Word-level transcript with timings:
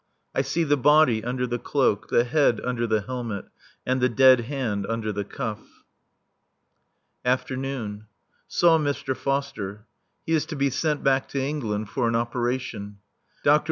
I 0.33 0.41
see 0.41 0.63
the 0.63 0.77
body 0.77 1.23
under 1.23 1.45
the 1.45 1.59
cloak, 1.59 2.07
the 2.07 2.23
head 2.23 2.59
under 2.63 2.87
the 2.87 3.01
helmet, 3.01 3.45
and 3.85 4.01
the 4.01 4.09
dead 4.09 4.39
hand 4.45 4.87
under 4.89 5.11
the 5.11 5.23
cuff. 5.23 5.83
[Afternoon.] 7.23 8.07
Saw 8.47 8.79
Mr. 8.79 9.15
Foster. 9.15 9.85
He 10.25 10.33
is 10.33 10.47
to 10.47 10.55
be 10.55 10.71
sent 10.71 11.03
back 11.03 11.27
to 11.27 11.39
England 11.39 11.89
for 11.89 12.07
an 12.07 12.15
operation. 12.15 12.97
Dr. 13.43 13.59